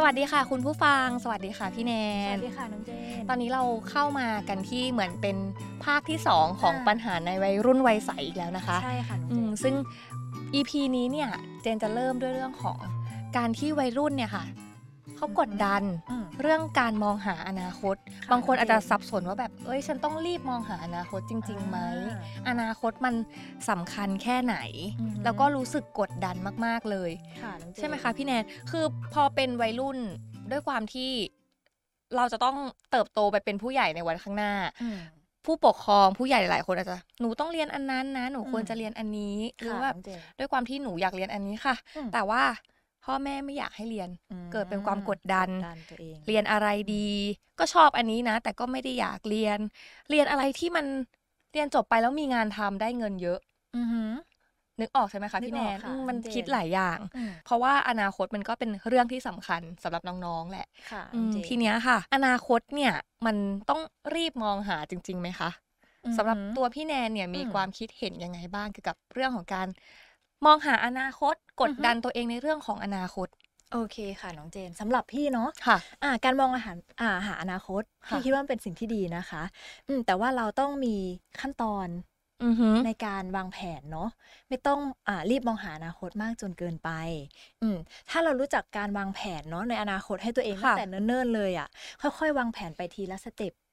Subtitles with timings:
[0.00, 1.92] สวัสดีค่ะ คุณผู้ฟัง สวัสดีค่ะพี่แน
[2.30, 2.90] สนวัสดีค่ะน้องเจ
[3.22, 5.36] น ตอนนี้เราเข้ามากันที่เหมือนเป็น
[5.84, 9.74] ภาคที่ 2 ของอ่าปัญหาในวัยรุ่นวัยใสอีกแล้วนะคะ ใช่ค่ะน้องอืเจมนซึ่ง
[10.54, 11.30] EP นี้เนี่ย
[11.62, 12.78] เจนจะเริ่มด้วยเรื่องของ
[13.36, 14.44] การที่วัยรุ่นเนี่ยค่ะ
[15.18, 21.78] เขากดดันอืมเรื่องการมองหาอนาคตค่ะบางคนอาจจะโอเคสับสนว่าแบบ เอ้ย ฉันต้องรีบมองหาอนาคตจริงๆไหม
[22.48, 23.14] อนาคตมัน
[23.70, 24.56] สำคัญแค่ไหน
[25.00, 27.10] อือฮึแล้วก็รู้สึกกดดันมากๆเลย
[27.42, 29.98] ค่ะน้องเจนใช่ไหมคะพี่แนน คือพอเป็นวัยรุ่น
[30.50, 31.10] ด้วยความที่
[32.16, 32.56] เราจะต้อง
[32.90, 34.98] เติบโตไปเป็นผู้ใหญ่ในวันข้างหน้าอืม
[35.46, 42.42] ผู้ปกครองผู้ใหญ่หลายคนอาจจะหนูต้องเรียนอันนั้นนะ หนูอืมควรจะเรียนอันนี้หรือค่ะแบบน้องเจนด้วยความที่หนูอยากเรียนอันนี้ค่ะอืมแต่ว่า
[43.04, 47.08] พ่อแม่ไม่อยากให้เรียนอืมเกิดเป็นความกดดันกดดันตัวเองเรียนอะไรดี
[47.58, 49.58] ก็ชอบอันนี้นะ แต่ก็ไม่ได้อยากเรียน
[50.10, 50.86] เรียนอะไรที่มัน
[51.52, 53.38] เรียนจบไปแล้วมีงานทำได้เงินเยอะ
[53.76, 54.10] อือหือ
[54.80, 62.92] นึกออกใช่ไหมคะนึพี่กแนออกนค่ะอืมมันเจนคิดหลายอย่างอืมเพราะว่าอนาคตมันก็เป็นเรื่องที่สำคัญสำหรับน้องๆแหละค่ะอืน้องมเจนทีเนี้ยค่ะ อนาคตเนี่ย
[63.26, 63.36] มัน
[63.70, 63.80] ต้อง
[64.14, 65.50] รีบมองหาจริงๆไหมคะ
[66.04, 69.68] อือหือสำหรับตัวพี่แนนเนี่ยมีอืมความคิดเห็นยังไงบ้างเกี่ยวกับเรื่องของการ
[70.44, 73.28] มองหาอนาคต กดอือฮึดันตัวเองในเรื่องของอนาคต
[73.72, 79.42] โอเคค่ะน้องเจนสำหรับพี่เนาะค่ะอ่าการมองอาหารอ่าหาอนาคตค่ะพี่คิดว่ามันเป็นสิ่งที่ดีนะคะ
[79.86, 80.96] อืมแต่ว่าเราต้องมี
[81.40, 81.88] ขั้นตอน
[82.42, 84.08] อือหือในการวางแผนเนาะ
[84.48, 86.90] ไม่ต้องอ่ารีบมองหาอนาคตมากจนเกินไป
[87.62, 87.76] อืม
[88.10, 91.68] ถ้าเรารู้จักการวางแผนเนาะในอนาคตให้ตัวเองตั้ค่ะงแต่เนิ่นๆเลยอะ่ะ
[92.18, 93.67] ค่อยๆ วางแผนไปทีละสเต็ปค่ะ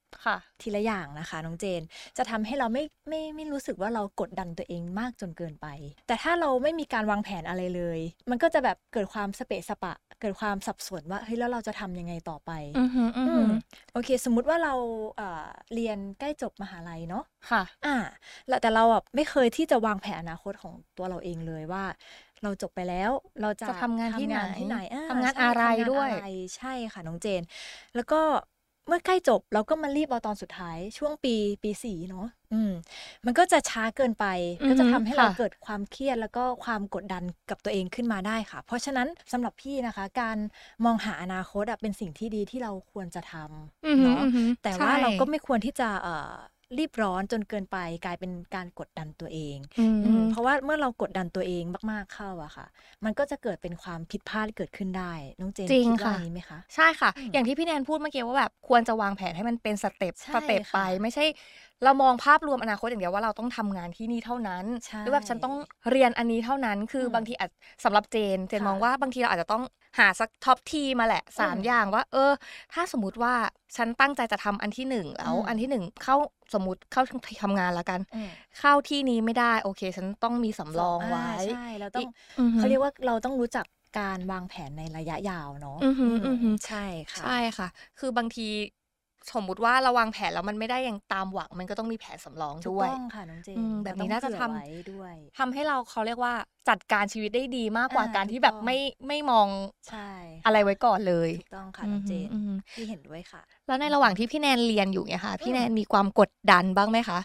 [0.62, 1.82] ทีละอย่างนะคะน้องเจน
[2.18, 5.66] จะทำให้เราไม่ไม่ไม่รู้สึกว่าเรากดดันตัวเองมากจนเกินไป
[6.06, 8.00] แต่ถ้าเราไม่มีการวางแผนอะไรเลย
[8.30, 13.48] มันก็จะแบบเกิดความสเปะสปะ เกิดความสับสนว่าเฮ้ยแล้วเราจะทำยังไงต่อไปอือหืออือหือม
[13.92, 14.74] โอเค สมมุติว่าเรา
[15.16, 17.96] เอ่อเรียนใกล้จบมหาลัยเนาะค่ะ อ่า
[18.48, 21.84] แล้วแต่เราอะไม่เคยที่จะวางแผนอนาคตของตัวเราเองเลยว่า
[22.42, 23.10] เราจบไปแล้ว
[23.42, 26.26] เราจะจะทำงานที่ไหนที่ไหนอ่ทำงานใช่อะไรทำงานด้วยอะไร
[26.56, 27.42] ใช่ค่ะน้องเจน
[27.94, 28.20] แล้วก็
[28.86, 32.72] เมื่อใกล้จบเราก็มารีบเอาตอนสุดท้ายช่วงปีปีสี่เนาะอืม
[33.26, 34.24] มันก็จะช้าเกินไป
[34.68, 40.38] ก็จะทำให้เราเกิดความเครียดแล้วก็ความกดดันกับตัวเองขึ้นมาได้ค่ะ เพราะฉะนั้นสำหรับพี่นะคะ การ
[40.84, 46.34] มองหาอนาคตอะเป็นสิ่งที่ดีที่เราควรจะทำอือหือเนาะอือหือแต่ว่าใช่เราก็ไม่ควรที่จะเอ่อ
[46.78, 52.66] รีบร้อนจนเกินไปกลายเป็นการกดดันตัวเองอืมอืมเพราะว่าเมื่อเรากดดันตัวเองมาก ๆเข้าอะค่ะ
[53.04, 61.24] มันก็จะเกิดเป็นความผิดพลาดเกิดขึ้นได้น้องเจนจริงคิดว่าค่ะอย่างนี้ไหมคะใช่ค่ะอืมอย่างที่พี่แนนพูดเมื่อกี้ว่าแบบควรจะวางแผนให้มันเป็น step ใช่ step ไปค่ะไม่ใช่
[61.84, 65.54] เรามองภาพรวมอนาคตอย่างเดียวว่าเราต้องทำงานที่นี่เท่านั้นใช่หรือแบบฉันต้อง
[65.90, 67.50] เรียนอันนี้เท่านั้น คืออมบางทีอาจ
[67.84, 69.62] สำหรับเจน เจนค่ะมองว่าบางทีเราอาจจะต้อง
[69.98, 72.32] หาสักท็อปทีมาแหละสามอืมอย่างว่า เออ
[72.72, 73.34] ถ้าสมมติว่า
[73.76, 76.16] ฉันตั้งใจจะทำอันที่หนึ่งแล้วอืมอันที่หนึ่งเข้า
[76.54, 77.02] สมมติเข้า
[77.42, 82.08] ทำงานแล้วกันอืมเข้าที่นี้ไม่ได้โอเค ฉันต้องมีสำรองไว้าใช่เราต้อง
[82.40, 83.66] อือหือเขาเรียกว่าเราต้องรู้จัก
[83.98, 88.48] การวางแผนในระยะยาวเนาะอือหืออือหือใช่ค่ะใช่ค่ะ คือบางที
[89.34, 96.34] สมมุติว่าเราวางแผนแล้วมันไม่ได้อย่างตามหวัง มันก็ต้องมีแผนสำรองถูกด้วยต้องค่ะน้องเจนอืมแบบนี้น่าจะเรทำต้องเผื่อไว้ด้วยทำให้เราเขาเรียกว่า
[96.68, 98.78] จัดการชีวิตได้ดีมากกว่าอ่าการที่แบบถูกต้องไม่
[99.08, 99.48] ไม่มอง
[99.88, 100.08] ใช่
[100.42, 107.18] ค่ะอะไรไว้ก่อนเลยถูกต้องค่ะน้องเจนอืมอืมพี่เห็นด้วยค่ะ แล้วในระหว่างที่พี่แนนเรียนอยู่เนี่ยค่ะ พี่อืมแนนมีความกดดันบ้างไหมคะ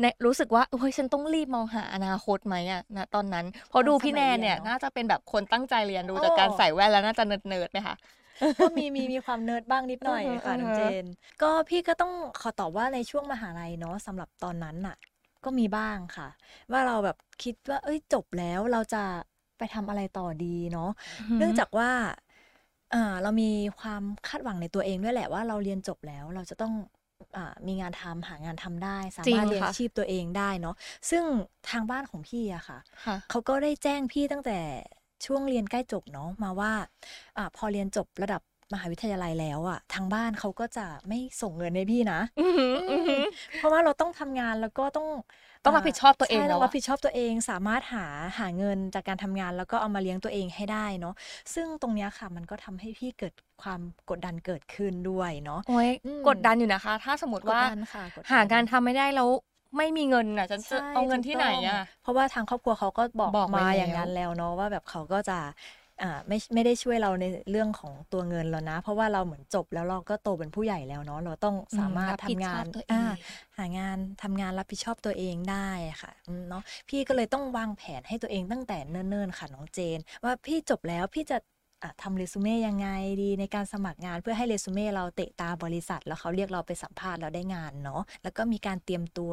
[0.00, 7.96] ในรู้สึกว่าเฮ้ยฉันต้องรีบมองหาอนาคตไหมอะณตอนนั้นเพราะดูพี่แนนเนี่ยน่าจะเป็นแบบคนตั้งใจเรียนดูจากการใส่แว่นแล้วน่าจะ nerd nerd ๆไหมคะ
[8.60, 11.04] ก็มีมีมีความเนิร์ดบ้างนิดหน่อยอือฮึค่ะน้องอือฮึเจน
[11.42, 14.96] ก็พี่ก็ต้องขอตอบว่าในช่วงมหาลัยเนาะสำหรับตอนนั้นน่ะ
[15.44, 16.28] ก็มีบ้างค่ะ
[16.72, 19.02] ว่าเราแบบคิดว่า เอ้ยจบแล้วเราจะ
[19.58, 20.90] ไปทำอะไรต่อดีเนาะ
[21.38, 21.90] เนื่องจากว่า
[22.94, 23.50] อ่าเรามี
[23.80, 26.74] ความคาดหวังในตัวเองด้วยแหละว่าเราเรียนจบแล้วเราจะต้อง
[27.36, 30.74] อ่ามีงานทำหางานทำได้ สาจริงมารถเลี้ยงค่ะชีพตัวเองได้เนาะ
[31.10, 31.24] ซึ่ง
[31.70, 34.58] ทางบ้านของพี่อะค่ะ ค่ะ เขาก็ได้แจ้งพี่ตั้งแต่
[35.26, 36.72] ช่วงเรียนใกล้จบเนาะมาว่า
[37.36, 43.22] อาพอเรียนจบระดับมหาวิทยาลัยแล้วอะทางบ้านเขาก็จะไม่ส่งเงินให้พี่นะอือหืออือหือ
[43.56, 45.08] เพราะว่าเราต้องทำงานแล้วก็ต้อง
[45.64, 48.06] ต้องรับผิดชอบตัวเองใช่แล้ต้วองอะรับผิดชอบตัวเองสามารถหา
[48.38, 51.14] หาเงินจากการทำงาน แล้วก็เอามาเลี้ยงตัวเองให้ได้เนาะ
[51.54, 53.80] ซึ่งตรงเนี้ยค่ะ มันก็ทำให้พี่เกิดความ
[54.10, 59.28] กดดันเกิดขึ้นด้วยเนาะโอ้ยอืมกดดันอยู่นะคะ ถ้าสมมติว่ากดดันค่ะกดดันหางานทำไม่ได้แล้ว
[59.76, 65.38] ไม่มีเงินอะฉันจะใช่เอาเงินถูกที่ไหนต้งอะเพราะว่าทางครอบครัวเขาก็บอกบอกไว้มาแล้วอย่างนั้นแล้วเนาะว่าแบบเขาก็จะ
[66.02, 73.06] อ่าไม่ไม่ได้ช่วยเราในเรื่องของตัวเงินแล้วนะ เพราะว่าเราเหมือนจบแล้วเราก็โตเป็นผู้ใหญ่แล้วเนาะเราต้องสามารถรับทำผิดงาชอบนตัวเออ่าง
[73.58, 75.68] หางานทำงานรับผิดชอบตัวเองได้
[76.02, 81.42] ค่ะอืมเนาะพี่ก็เลยต้องวางแผนให้ตัวเองตั้งแต่เนิ่นๆค่ะน้องเจน ว่าพี่จบแล้วพี่จะอะ
[82.02, 82.88] ทำเรซูเม่ยังไง
[83.22, 89.32] ดีในการสมัครงานเพื่อให้เรซูเม่เราเตะตาบริษัท แล้วเขาเรียกเราไปสัมภาษณ์เราได้งานเนาะแล้วก็มีการเตรียมตัว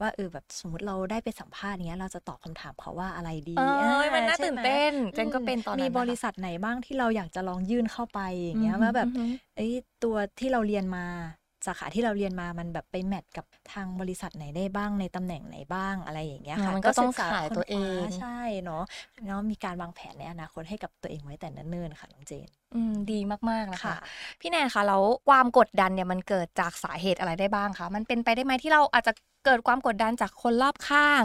[0.00, 9.24] ว่าเออแบบสมมติเราได้ไปสัมภาษณ์เนี้ยเราจะตอบคำถามเขาว่าอะไรดีเอ้ยมันน่าใช่ตื่นไหมเต้นเจนก็เป็นตอนนั้นมีนะคะบริษัทไหนบ้างที่เราอยากจะลองยื่นเข้าไปอย่างเงี้ยอือฮึว่าแบบอือฮึ
[9.56, 9.72] เอ้ย
[10.04, 11.06] ตัวที่เราเรียนมา
[11.66, 18.84] สาขาที่เราเรียนมามันแบบไปแมทกับทางบริษัทไหนได้บ้างในตำแหน่งไหนบ้างอะไรอย่างเงี้ยค่ะมันก็ต้องศึษขายตัวเองค้นคว้าใช่เนาะ
[19.26, 23.18] เนาะมีการวางแผนในอนาคตให้กับตัวเองไว้แต่เนิ่นๆค่ะน้องเจนอืมดี
[23.50, 23.96] มากๆนะคะค่ะ
[24.40, 29.12] พี่แนนคะแล้วความกดดันเนี่ยมันเกิดจากสาเหตุอะไรได้บ้างคะมันเป็นไปได้ไหมที่เราอาจจะ
[29.44, 31.24] เกิดความกดดันจากคนรอบข้าง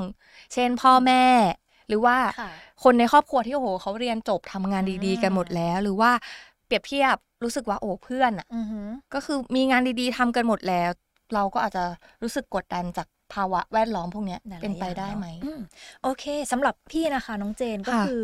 [0.53, 1.25] เช่นพ่อแม่
[1.87, 2.49] หรือว่าค่ะ
[2.83, 6.11] คนในครอบครัวที่โอ้โหเขาเรียนจบทำงานดีๆ กันหมดอ่าแล้ว หรือว่า
[6.65, 10.89] เปรียบเทียบ รู้สึกว่าโอ้เพื่อนอะอือหือก็คือมีงานดีๆทำกันหมดแล้ว
[11.33, 11.83] เราก็อาจจะ
[12.23, 15.59] รู้สึกกดดันจากภาวะแวดล้อมพวกเนี้ยหลายๆเป็นไปอย่างได้เนอะไหมอืม
[16.03, 18.19] โอเคสำหรับพี่นะคะ น้องเจนก็ค่ะคือ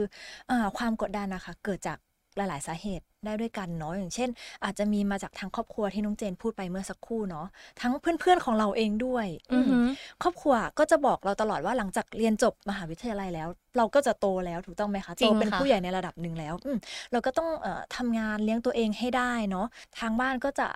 [0.49, 1.97] อาความกดดันนะคะ เกิดจาก
[2.37, 4.29] หลาย ๆ สาเหตุได้ด้วยกันเนาะอย่างเช่น
[4.63, 7.47] อาจจะมีมาจากทางครอบครัวที่น้องเจนพูดไปเมื่อสักครู่เนาะ
[7.81, 9.87] ทั้งเพื่อน ๆ ของเราเองด้วยอือหือม
[10.23, 13.47] ครอบครัวก็จะบอกเราตลอดว่าหลังจากเรียนจบมหาวิทยาลัยแล้ว
[13.77, 16.77] เราก็จะโตแล้วถูกต้องไหมคะจริโตงเป็นค่ะผู้ใหญ่ในระดับหนึ่งแล้วอืม
[17.11, 19.65] เราก็ต้องเอ่อทำงานเลี้ยงตัวเองให้ได้เนาะ
[19.99, 20.67] ทางบ้านก็จะ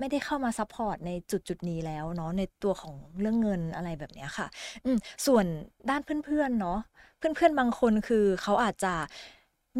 [0.00, 4.46] ไม่ได้เข้ามา support ในจุดจุดๆนี้แล้วเนาะในตัวของเรื่องเงินอะไรแบบเนี้ยค่ะ
[4.84, 5.44] อืมส่วน
[5.90, 6.78] ด้านเพื่อนๆเนาะ
[7.18, 8.94] เพื่อนๆบางคนคือเขาอาจจะ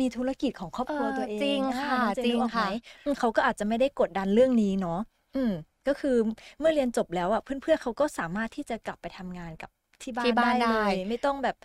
[0.00, 2.68] มีธุรกิจของครอบครัวเออตัวเองจริงอ่าค่ะน้อเนจริงนึกออกไหมค่ะ
[3.04, 4.98] อืมเขาก็อาจจะไม่ได้กดดันเรื่องนี้เนาะ
[5.34, 5.52] อืม
[5.86, 6.16] ก็คือ
[6.60, 9.70] เมื่อเรียนจบแล้วอะเพื่อนๆเขาก็สามารถที่จะกลับไปทำงานกับ
[10.02, 11.56] ที่บ้าที่บ้านได้ได้เลยไม่ต้องแบบ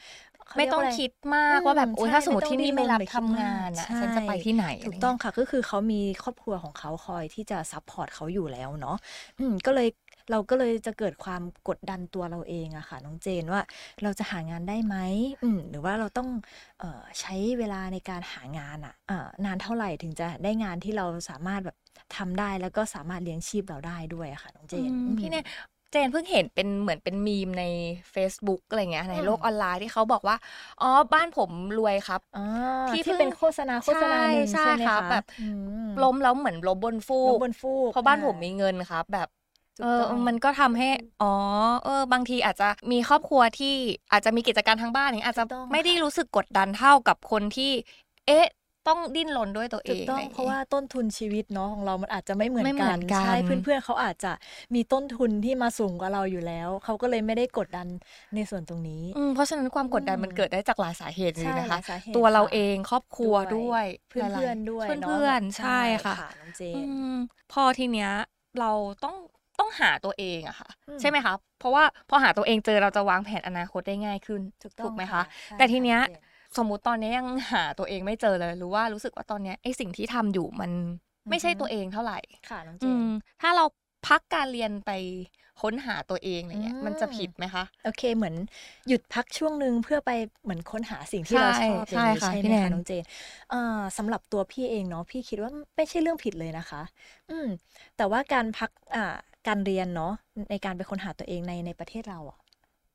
[0.47, 8.95] เขาไม่เรียกต้องคิดมากว่าแบบอืมโอ้ยใช่ถ้าสมมติไม่ต้องที่นี่ไม่รับดิ้นรนทำงานไปอะคิดมากฉันจะไปใช่ที่ไหนถูกต้องค่ะก็คือเขามีครอบครัวของเขาคอยที่จะ support เขาอยู่แล้วเนาะ
[9.39, 9.87] อืมก็เลย
[10.31, 13.61] เราก็เลยจะเกิดความกดดันตัวเราเองอะค่ะน้องเจนว่า
[14.03, 14.95] เราจะหางานได้ไหม
[15.43, 16.29] อืมหรือว่าเราต้อง
[16.79, 21.77] เออใช้เวลาในการหางานอะเออนานเท่าไหร่ถึงจะได้งานที่เราสามารถแบบ
[22.17, 25.45] ทำได้แล้วก็สามารถเลี้ยงชีพเราได้ด้วยอะค่ะน้องเจนอืมอืมพี่เนี่ย
[25.91, 27.63] เจนเพิ่งเห็นเป็นเหมือนเป็นมีมใน
[28.13, 30.35] Facebook อะไรเงี้ยในอืมโลกออนไลน์ที่เขาบอกว่า
[30.81, 32.39] อ๋อบ้านผมรวยครับอ๋อ
[32.89, 35.49] ที่ที่เพิ่งเป็นโฆษณาโฆษณาหนึ่งใช่ใช่ไหมครับคะแบบอื
[35.93, 39.42] มล้มแล้วเหมือนล้มบนฟูลกงบนฟูกเพราะบ้านอ่ผมมีเงินครับ แบบถูก
[39.81, 40.89] เออต้องมันก็ทำให้
[41.21, 41.33] อ๋อ
[41.83, 43.75] เออ บางทีอาจจะมีครอบครัวที่
[44.11, 47.71] อาจจะมีกิจการทางบ้านอย่างเงี้ยอาจจะถูกต้องไม่ได้ค่ะรู้สึกกดดันเท่ากับคนที่
[48.27, 48.47] เอ๊ะ
[48.87, 54.31] ต้องดิ้นรนด้วยตัวเอถูกงต้องะไย่เพราะว่าต้นทุนชีวิตเนาะของเรามันอาจจะไม่เหมือนไม่เหมืกัอนนกันใช่เพื่อนๆเขาอาจจะ
[54.75, 57.87] มีต้นทุนที่มาสูงกว่าเราอยู่แล้ว เขาก็เลยไม่ได้กดดัน
[58.35, 67.13] ในส่วนตรงนี้อืมเพราะฉะนั้นความกดดันอืมมันเกิดได้จากหลายสาเหตุเลยใช่นะหลาคะยสาเหตุตัวเราค่ะเองครอบครัวด้วยเพื่อนหลาเพื่อนๆด้วยเพื่อนเนาะเพื่อนๆใช่ค่ะน้องเจอืนม
[67.51, 68.11] พอทีเนี้ย
[68.59, 68.71] เรา
[69.03, 69.15] ต้อง
[69.59, 76.21] ต้องหาตัวเองอะค่ะอืมใช่ไหมคะเพราะว่าพอหาตัวเองเจอเราจะวางแผนอนาคตได้ง่ายขึ้นถูกต้องไหมค่ะคะใช่แต่ทีเนี้ยค่ะน้องเจน
[76.57, 80.71] สมมุติตอนนี้ยังหาตัวเองไม่เจอเลยหรือว่ารู้สึกว่าตอนเนี้ยไอสิ่งที่ทำอยู่มัน
[81.29, 82.19] ไม่ใช่อือฮึตัวเองเท่าไหร่
[82.49, 83.05] ค่ะน้องเจอืนม
[83.41, 83.65] ถ้าเรา
[84.07, 84.91] พักการเรียนไป
[85.61, 88.35] ค้นหาตัวเองอะไรเงี้ยอืมมันจะผิดไหมคะ โอเคเหมือน
[88.87, 90.11] หยุดพักช่วงหนึ่งเพื่อไป
[90.43, 93.03] เหมือนค้นหาสิ่งที่เราชอบใช่อย่างนี้ใช่ค่ะใช่พี่ไหมแนนคะน้องเจน
[93.49, 96.81] เอ่อสำหรับตัวพี่เองเนาะพี่คิดว่าไม่ใช่เรื่องผิดเลยนะคะ
[97.29, 97.47] อืม
[97.97, 99.15] แต่ว่าการพักอ่า
[99.47, 100.13] การเรียนเนาะ
[100.49, 102.37] ในการไปค้นหาตัวเองในในประเทศเราอะ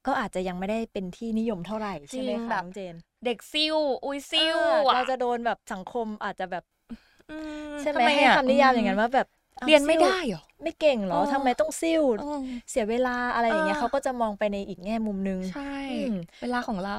[0.06, 6.64] ก็อาจจะยังไม่ได้เป็นที่นิยมเท่าไหร่ใช่ไหมจริงคะแบบน้องเจน เด็กซิ่วอุ้ยซิ่วอ่าอะเราจะโดนแบบสังคมอาจจะแบบ
[7.28, 7.32] อื
[7.80, 16.98] ใช่ไหมทำให้อะคำนิยามอย่างนั้นว่าแบบอ้าว เรียนไม่ซิ่วได้เหรอ ไม่เก่งเหรอเออทำไมต้องซิ่วอืมเสียเวลาอะไรอย่างเงี้ยเออเขาก็จะมองไปในอีกแง่มุมนึง ใช่อืมเวลาของเรา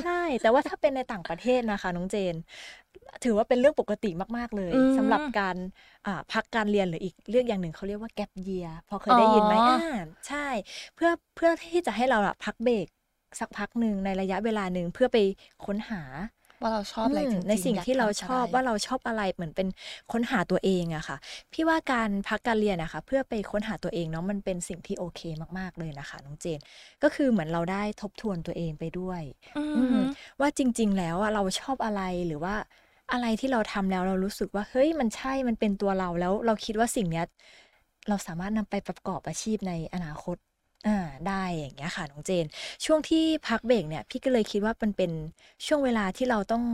[0.04, 0.10] ช่
[0.40, 2.34] แต่ว่าถ้าเป็นในต่างประเทศนะคะน้องเจน
[3.24, 5.56] ถือว่าเป็นเรื่องปกติมากๆเลยอืมสำหรับการ
[6.06, 9.80] อ่าพักการเรียนหรืออีกเรื่องอย่างหนึ่งเขาเรียกว่าแก p เยียพอเคยได้ยินไหมอ๋ออ่อ่า
[10.28, 10.46] ใช่
[10.94, 12.86] เพื่อเพื่อที่จะให้เราอะพักเบรก
[13.40, 15.18] สักพักหนึ่งในระยะเวลาหนึ่งเพื่อไป
[15.64, 16.02] ค้นหา
[16.60, 19.68] ว่าเราชอบอะไรอืมจริงๆในสิ่งอยกที่เราทำชอบะไรว่าเราชอบอะไรเหมือนเป็น
[20.12, 21.16] ค้นหาตัวเองอะค่ะ
[21.52, 25.20] พี่ว่าการพักการเรียนนะคะ เพื่อไปค้นหาตัวเองเนาะมันเป็นสิ่งที่โอเค
[25.58, 26.60] มากๆเลยนะคะน้องเจน
[27.02, 29.22] ก็คือเหมือนเราได้ทบทวนตัวเองไปด้วย
[29.54, 32.54] อือืมมว่าจริง ๆ แล้วอะเราชอบอะไรหรือว่า
[33.12, 37.24] อะไรที่เราทำแล้วเรารู้สึกว่าเฮ้ยมันใช่มันเป็นตัวเราแล้วเราคิดว่าสิ่งเนี้ย
[38.08, 40.36] เราสามารถนำไปประกอบอาชีพในอนาคต
[40.84, 40.96] อ่า
[41.28, 42.46] ได้อย่างเงี้ยค่ะน้องเจน
[42.84, 45.10] ช่วงที่พักเบรกเนี่ย พี่ก็เลยคิดว่ามันเป็น
[45.66, 46.64] ช่วงเวลาที่เราต้อง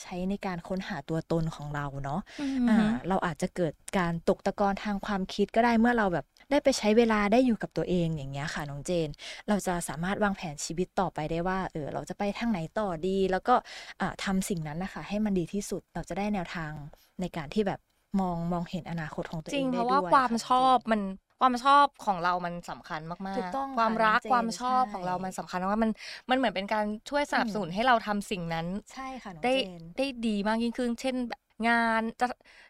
[0.00, 9.08] ใช้ในการค้นหาตัวตนของเราเนาะอือ่ามเราอาจจะเกิดการตกตะกอนทางความคิดก็ได้เมื่อเราแบบได้ไปใช้เวลาได้อยู่กับตัวเองอย่างเงี้ยค่ะน้องเจน
[9.48, 13.54] เราจะสามารถวางแผนชีวิตต่อไปได้ว่าเออเราจะไปทางไหนต่อดี แล้วก็
[14.00, 16.72] อ่าทำสิ่งนั้นนะคะให้มันดีที่สุดเราจะได้แนวทาง
[17.20, 17.80] ในการที่แบบ
[18.20, 21.00] มองมองเห็นอนาคตของตัวจเอริงงเพได้ราะด้ว่าวยความค่ะชอบมัน
[21.40, 25.92] ความชอบของเรามันสำคัญมากถูกต้องๆความค่ะรักน้องเจนความชอบใช่ของเรามันสำคัญมากๆมัน
[26.30, 32.26] มันเหมือนเป็นการช่วยสนับสนุนให้เราทำสิ่งนั้นใช่ค่ะน้องได้เจนได้ดีมากยิ่งขึ้น เช่นแบบงานจะ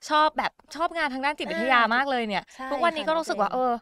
[0.09, 3.73] ชอบแบบชอบงานทางด้านจิตวิทยาอ่ามมากเลยเนี่ยใช่ทุกวันนี้ค่ะก็รู้สึกว่าน้องเจนเออ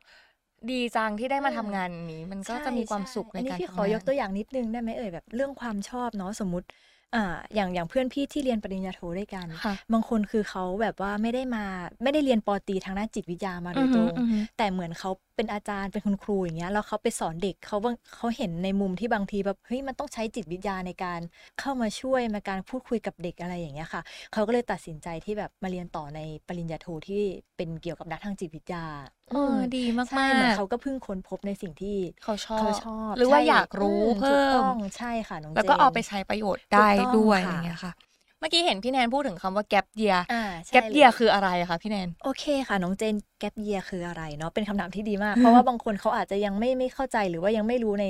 [0.71, 6.66] ดีจังที่ได้มาอืมทำงานนี้ มันก็จะมีความสุขในอันนี้การพี่ทำขอยงากนตัวอย่างนิดนึงได้ไหมเอ่ยแบบเรื่องความชอบเนาะสมมติ
[7.15, 7.25] อ่า
[7.55, 11.65] อย่างอย่างเพื่อนพี่ที่เรียนปริญญาโทด้วยกันค่ะบางคนคือเขาแบบว่าไม่ได้มา
[12.03, 21.21] ไม่ได้เรียนปอตรีทางด้านจิตวิทยามาโดอืยอตฮึรงอือฮึแต่เหมือนเขา เป็นอาจารย์เป็นคุณครูอย่างเงี้ยแล้วเขาไปสอนเด็กเขาบางเขาเห็นในมุมที่บางทีแบบเฮ้ยมันต้องใช้จิตวิทยาในการ
[21.61, 24.02] เข้ามาช่วยมาการพูดคุยกับเด็กอะไรอย่างเงี้ยค่ะ
[24.33, 27.23] เขาก็เลยตัดสินใจที่แบบมาเรียนต่อในปริญญาโทที่
[27.57, 28.85] เป็นเกี่ยวกับด้านทางจิตวิทยา
[29.28, 37.92] เออดีมากใช่เหมือนๆเขาก็เพิ่งค้นพบในสิ่งที่เขาชอบเขาชอบ หรือว่าใช่อยากรู้อืมเพิ่ถูกต้มองใช่ค่ะน้องแล้วก็จนเอาไปใช้ประโยชน์ได้ถูกต้องด้วยอค่ะย่างเงี้ยค่ะ
[38.40, 48.07] เมื่อกี้เห็นพี่แนนพูดถึงคำว่าแก p เยียอ่าใช่แก p เยียลคืออะไรอะคะพี่แนน โอเคค่ะ น้องเจนแก p เยียคืออะไรเนาะเป็นคำถามที่ดีมาก เพราะว่าบางคนเขาอาจจะยังไม่ไม่เข้าใจหรือว่ายังไม่รู้ใน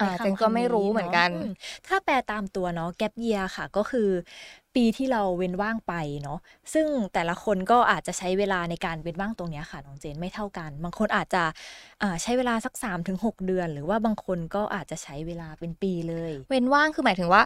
[0.00, 1.52] อ่าในคำเจนก็ไม่รู้คำเหมือนกันาะม
[1.86, 4.08] ถ้าแปลตามตัวเนาะแก p เยียค่ะก็คือ
[4.76, 6.38] ปีที่เราเว้นว่างไปเนาะ
[6.72, 11.42] ซึ่งแต่ละคนก็อาจจะใช้เวลาในการเว้นว่างตรงเนี้ยค่ะน้องเจนไม่เท่ากัน บางคนอาจจะ
[12.02, 17.42] อ่าใช้เวลาสัก 3-6ถึงเดือน หรือว่าบางคนก็อาจจะใช้เวลาเป็นปีเลย เว้นว่างคือหมายถึงว่า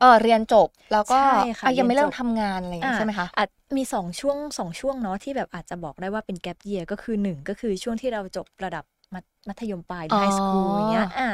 [0.00, 11.28] เออเรียนจบแล้วก็ใช่ค่ะอะยังไม่เรียนเริ่มจบทำงานอะไรอย่างงี้ใช่ไหมคะอาจมีสองช่วงสองช่วงเนาะที่แบบอาจจะบอกได้ว่าเป็นแก p เยียก็คือหนึ่งก็คือช่วงที่เราจบระดับมัธมัธยมปลายหรือไฮสคูลอ๋อออย่างเงี้ยอ่า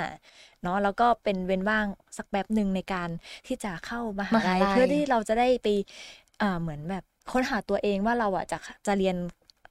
[0.63, 3.09] เนาะแล้วก็เป็นเว้นว่างสักแป๊บหนึ่งในการ
[3.47, 5.69] ที่จะเข้ามหาลัยเพื่อที่เราจะได้ไป
[6.43, 9.17] อ่าเหมือนแบบค้นหาตัวเองว่าเราอะจะจะเรียน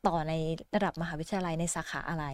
[0.07, 0.33] ต่อใน
[0.75, 2.25] ระดับมหาวิทยาลัยในสาขาอะไร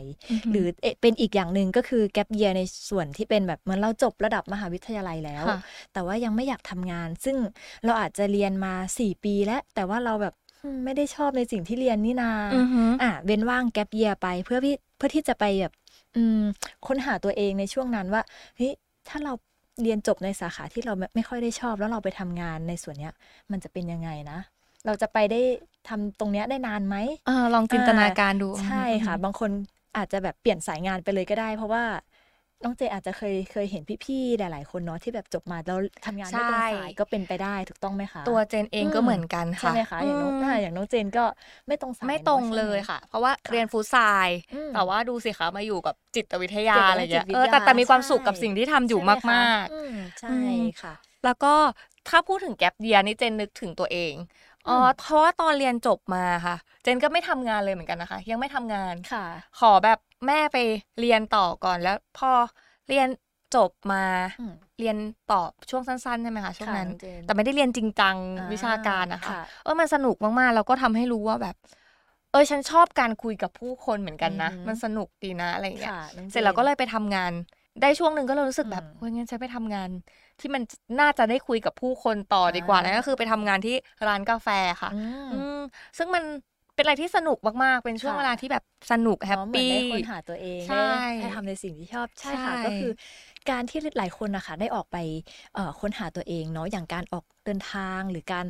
[0.52, 5.60] หรือเอ่อเป็นอีกอย่างหนึ่งก็คือแก p เยียในส่วนที่เป็นแบบเหมือนเราจบระดับมหาวิทยาลัยแล้วค่ะ
[5.94, 7.38] แต่ว่ายังไม่อยากทำงาน ซึ่ง
[7.86, 15.74] เราอาจจะเรียนมา 4 ปีแล้ว แต่ว่าเราแบบอืมไม่ได้ชอบในสิ่งที่เรียนนี่นาอือฮึอะเว้นว่างแก p เยียไปเพื่อพี่เพื่อที่จะไปแบบ
[16.16, 16.42] อืม
[16.88, 18.22] ค้นหาตัวเองในช่วงนั้นว่า
[18.58, 18.72] เฮ้ย
[19.10, 19.34] ถ้าเรา
[19.84, 23.14] เรียนจบในสาขาที่เราไม่ไม่ค่อยได้ชอบ แล้วเราไปทำงานในส่วนเนี้ย
[23.52, 24.40] มันจะเป็นยังไงนะ
[24.86, 25.42] เราจะไปได้
[25.88, 26.96] ทำตรงเนี้ยได้นานไหม
[27.28, 29.52] อ่าลองจินตนาการดู ใช่ค่ะ บางคน
[29.98, 31.84] อาจจะแบบเปลี่ยนสายงานไปเลยก็ได้ เพราะว่า
[32.64, 41.26] น้องเจอาจจะเคยเคยเห็นพี่ๆหลาย ๆ คนเนาะที่แบบจบมาแล้วทำงานไม่ตรงสายก็เป็นไปได้ถูกต้องไหมคะ ตัวเจนเองก็เหมือนกันใช่ค่ะไหมคะอย่างน้องมอ่าอย่างน้องเจนก็
[41.68, 43.96] ไม่ตรงสายไม่ตรงนอะใช่หเลยค่ะ เพราะว่าเรียนฟู้ดไซ
[44.28, 51.54] น์อืมแต่ว่าดูสิคะมาอยู่กับจิตวิทยาเกี่ยวกับอะไรเงี้ยจิตวิทเออยาแต่แต่มีความสุขใช่กับสิ่งที่ทำอยู่ใช่ไหคะมากอืมใช่อืมค่ะๆแล้วก็
[52.08, 54.14] ถ้าพูดถึงแก p เยียนี่เจนนึกถึงตัวเอง
[54.68, 59.26] อ๋ออืมเพราะว่าตอนเรียนจบมาค่ะ เจนก็ไม่ทำงานเลยเหมือนกันนะคะ ยังไม่ทำงานค่ะ
[59.60, 60.58] ขอแบบแม่ไป
[61.00, 62.32] เรียนต่อก่อนแล้วพอ
[62.88, 63.08] เรียน
[63.56, 64.04] จบมา
[64.40, 64.98] อืมเรียน
[65.32, 71.56] ต่อช่วงสั้นๆใช่ไหมคะช่วงค่ะนั้นน้องเจนแต่ไม่ได้เรียนจริงจังอ่าวิชาการนะคะค่ะเออมันสนุกมากๆ แล้วก็ทำให้รู้ว่าแบบ
[72.32, 77.32] เออฉันชอบการคุยกับผู้คนเหมือนกันนะอือหือมันสนุกดีนะอะไรอย่างเงี้ยค่ะน้องจนเสร็จแล้วก็เลยไปทำงาน
[77.80, 79.90] ได้ช่วงหนึ่งก็เลยรู้สึกแบบอืมเฮ้ยงั้นฉันไปทำงาน
[80.40, 80.62] ที่มัน
[81.00, 83.76] น่าจะได้คุยกับผู้คนต่อดีกว่าอ่านั่นก็คือไปทำงานที่
[84.08, 84.48] ร้านกาแฟ
[84.82, 84.94] ค่ะ อื
[85.26, 85.54] มอืม
[85.98, 86.24] ซึ่งมัน
[86.76, 90.84] เป็นอะไรที่สนุกมาก ๆ เป็นช่วงค่ะเวลาที่แบบสนุกแฮปเนาะเหมือนปี้ได้ค้นหาตัวเองใช่ได้
[91.18, 92.92] ได้ทำในสิ่งที่ชอบ ใช่ค่ะใช่ก็คือ
[93.50, 94.98] การที่หลายคนนะคะได้ออกไป
[95.54, 98.46] เอ่อค้นหาตัวเองเนาะ อย่างการออกเดินทางหรือการ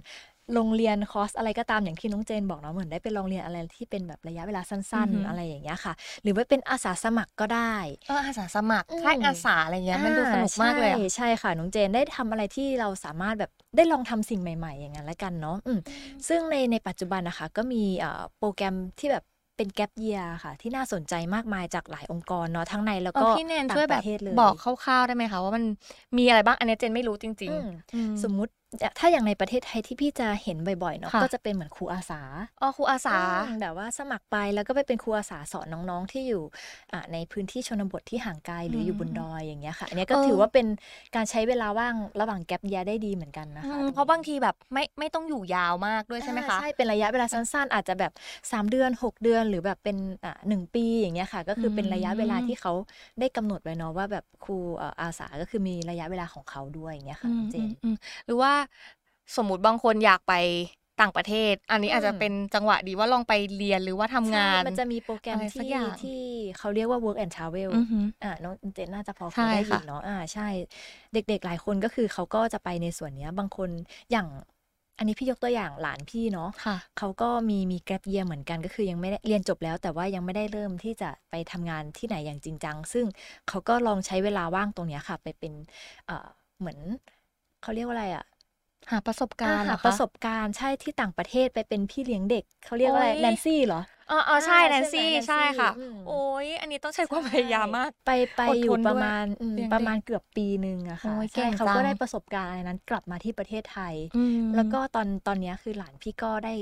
[0.58, 5.94] ลงเรียนคอร์สอะไรก็ตามอย่างที่น้องเจนบอกเนาะเหมือนได้ไปลองเรียนอะไรที่เป็นแบบระยะเวลาสั้นๆอะไรอย่างเงี้ยค่ะ
[6.24, 7.76] หรือว่าเป็นอาสาสมัครก็ได้
[8.08, 15.80] เอออาสาสมัครอืม ค่ายอาสาอะไรเงี้ยมันดูสนุกมากเลยอะใช่ใช่ค่ะน้องเจนได้ทำอะไรที่เราสามารถแบบได้ลองทำสิ่งใหม่ๆ อย่างนั้นละกันเนาะอืม
[16.28, 19.24] ซึ่งในในปัจจุบันนะคะก็มีเอ่อโปรแกรมที่แบบ
[19.58, 25.64] เป็นแก p เยียค่ะ ที่น่าสนใจมากมายจากหลายองค์กรเนาะทั้งในแล้วเอก็อพี่แนนต่างช่วยปแบบระเทศเลยบอกคร่าวๆได้ไหมคะว่ามัน
[26.18, 28.52] มีอะไรบ้างอันนี้เจนไม่รู้จริงอืม ๆอืม สมมุติ
[29.00, 32.22] ถ้าอย่างในประเทศไทยที่พี่จะเห็นบ่อยๆเนาะค่ะก็จะเป็นเหมือนครูอาสา
[32.62, 36.44] อ๋อครูอาสาอืมแบบว่าสมัครไปแล้วก็ไปเป็นครูอาสาสอนน้องๆที่อยู่
[36.94, 40.68] อ่าในพื้นที่ชนบทที่ห่างไกลหรืออยู่บนดอยอย่างเงี้ยค่ะอันเนี้ยก็เออถือว่าเป็น
[41.16, 48.12] การใช้เวลาว่างระหว่างแก p เยียได้ดีเหมือนกันนะอืคะมเพราะบางทีแบบไม่ไม่ต้องอยู่ยาวมากด้วยใช่ไหมคะอ่าใช่เป็นระยะเวลาสั้นๆ อาจจะแบบ
[48.52, 52.72] 3 เดือน 6 เดือนหรือแบบเป็นอ่าหนึ่งปีอย่างเงี้ยค่ะ ก็คือเป็นระยะเวลาที่เขา
[53.20, 58.52] ได้กำหนดไว้เนาะว่าแบบครูเอ่ออาสาก็คือมีระยะเวลาของเขาด้วยอย่างเงี้ยค่ะอืน้มองเจอืนมอืมหรือว่า
[59.36, 60.34] สมมุติบางคนอยากไป
[61.02, 66.20] ต่างประเทศ อันนี้อาจจะอืมเป็นจังหวะดีว่าลองไปเรียนหรือว่าทำงานใช่มันจะมีโปรแกรมอะไรสักที่อย่างที่
[66.58, 70.48] เขาเรียกว่า work and travel อือหืออ่าน้องเจนน่าจะพอเคใช่ยได้ยินค่ะเนาะอ่าใช่
[71.14, 73.70] เด็กๆหลายคนก็คือเขาก็จะไปในส่วนเนี้ย บางคน
[74.12, 74.28] อย่าง
[74.98, 83.06] อันนี้พี่ยกตัวอย่างหลานพี่เนาะค่ะเขาก็มีมีแก p เยียเหมือนกันก็คือยังไม่ได้เรียนจบแล้ว แต่ว่ายังไม่ได้เริ่มที่จะไปทำงานที่ไหนอย่างจริงจัง ซึ่ง
[83.48, 85.54] เขาก็ลองใช้เวลาว่างตรงเนี้ยค่ะ ไปเป็น
[86.06, 86.28] เอ่อ
[86.60, 86.80] เหมือน
[87.62, 88.26] เขาเรียกว่าอะไรอะ
[88.90, 96.12] หาประสบการณ์เหรหาอคะประสบการณ์ใช่ที่ต่างประเทศไปเป็นพี่เลี้ยงเด็กเขาเรียกว่าอะไรโอ๊ยแนนซี่เหรออ๋ออ๋อใช่อ่าแนนซี่ใช่ไหมใช่ค่ะอืมโอ้
[96.44, 106.56] ยอันนี้ต้องใช้ความพยายามมาก ไปไปอดทนอยู่ประด้วยมาณอืมเลี้ยงเด็กประมาณเกือบปีหนึ่งอะค่ะโอ้ยใช่เก่งเขาจัก็งได้ประสบการณ์อะไรนั้นกลับมาที่ประเทศไทยอืมแล้วก็ตอนตอนเนี้ยคือหลานพี่ก็ได้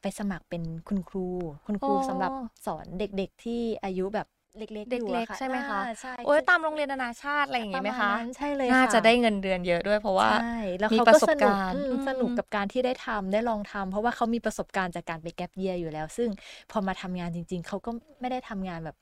[0.00, 1.28] ไปสมัครเป็นคุณครู
[1.66, 2.32] คุณครูโอ้สำหรับ
[2.66, 4.26] สอนเด็กๆที่อายุแบบ
[4.58, 10.36] เล็กๆเอยู่ล็อะกค่ะๆใช่ไหมคะอ่าใช่โอ้ยคือตามโรงเรียนนานาชาติอะไรอย่างงี้ไหมปคะราณนั้นใช่เลยน่าค่จะได้เงินเดือนเยอะด้วยเพราะว่าใช่
[10.80, 16.28] แล้วมีเขาประก็สบสนุกการณ์อืมอืมสนุกกับการที่ได้ทำได้ลองทำเพราะว่าเขามีประสบการณ์จากการไปแก p เยียอยู่แล้ว ซึ่ง
[16.70, 18.96] พอมาทำงานจริง ๆเขาก็ไม่ได้ทำงานแบบ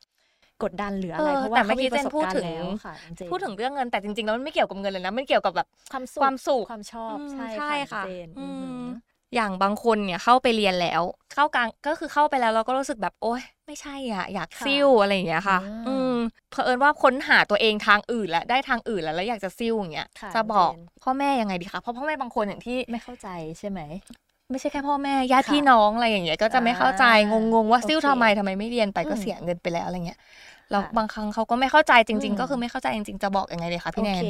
[0.62, 8.86] กดดันหรืออะไรเออเพราะว่าแต่เขาเมื่อกี้มีประสบเจนพูดการถึณ์งแล้วค่ะน้องเจนพูดถึงเรื่องเงินแต่จริงๆแล้วมันไม่เกี่ยวกับเงินเลยนะมันเกี่ยวกับแบบความสุขความสุขความชอบอืมใช่ใช่ค่ะค่ะเจนอือือหืมอ
[9.34, 11.02] อย่างบางคนเนี่ยเข้าไปเรียนแล้ว
[11.34, 16.10] เข้ากลางก็คือเข้าไปแล้วเราก็รู้สึกแบบโอ๊ย ไม่ใช่อะ อยากค่ะซิ่วอะไรอย่างเงี้ยค่ะอืมอืม
[16.50, 23.28] เผอิญว่าค้นหาตัวเองทางอื่นแล้วได้ทางอื่นแล้วแล้วอยากจะซิ่วอย่างเงี้ยค่ะจะบอกเจนพ่อแม่ยังไงดีคะเพราะพ่อแม่บางคนอย่างที่ไม่เข้าใจ
[23.58, 23.80] ใช่ไหม
[24.50, 30.18] ไม่ใช่แค่พ่อแม่ญาติค่ะพี่น้องอะไรอย่างเงี้ยก็จะไม่เข้าใจอ่างงๆว่าซิ่วโอเคทำไมทำไมไม่เรียนไปก็อืมเสียเงินไปแล้วอะไรเงี้ย
[30.70, 34.20] แล้วค่ะบางครั้งเขาก็ไม่เข้าใจจริงอืมๆก็คือไม่เข้าใจจริงๆจะบอกยังไงดีคะพี่แนโอนเค